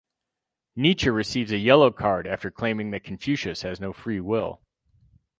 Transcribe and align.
Nietzsche 0.75 1.11
receives 1.11 1.51
a 1.51 1.59
yellow 1.59 1.91
card 1.91 2.25
after 2.25 2.49
claiming 2.49 2.89
that 2.89 3.03
Confucius 3.03 3.61
has 3.61 3.79
no 3.79 3.93
free 3.93 4.19
will. 4.19 4.59